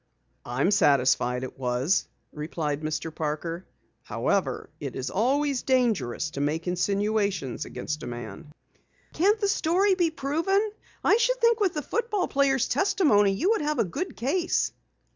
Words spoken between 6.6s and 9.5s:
insinuations against a man." "Can't the